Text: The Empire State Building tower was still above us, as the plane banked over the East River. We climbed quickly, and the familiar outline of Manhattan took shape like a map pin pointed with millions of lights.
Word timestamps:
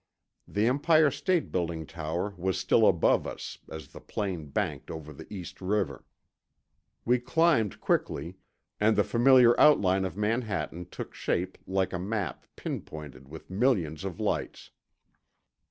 The 0.47 0.65
Empire 0.65 1.11
State 1.11 1.51
Building 1.51 1.85
tower 1.85 2.33
was 2.35 2.57
still 2.59 2.87
above 2.87 3.27
us, 3.27 3.59
as 3.71 3.89
the 3.89 4.01
plane 4.01 4.47
banked 4.47 4.89
over 4.89 5.13
the 5.13 5.31
East 5.31 5.61
River. 5.61 6.05
We 7.05 7.19
climbed 7.19 7.79
quickly, 7.79 8.37
and 8.79 8.95
the 8.95 9.03
familiar 9.03 9.53
outline 9.59 10.03
of 10.03 10.17
Manhattan 10.17 10.87
took 10.89 11.13
shape 11.13 11.55
like 11.67 11.93
a 11.93 11.99
map 11.99 12.47
pin 12.55 12.81
pointed 12.81 13.27
with 13.27 13.51
millions 13.51 14.03
of 14.03 14.19
lights. 14.19 14.71